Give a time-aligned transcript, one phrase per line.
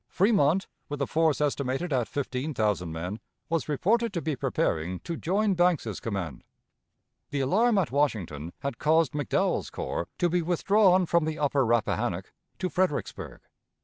[0.09, 3.19] Fremont, with a force estimated at fifteen thousand men,
[3.49, 6.43] was reported to be preparing to join Banks's command.
[7.29, 12.33] The alarm at Washington had caused McDowell's corps to be withdrawn from the upper Rappahannock
[12.57, 13.41] to Fredericksburg.